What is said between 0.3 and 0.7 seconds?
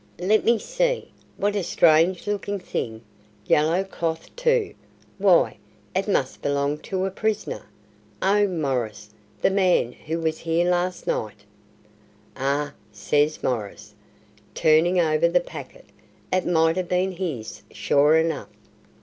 me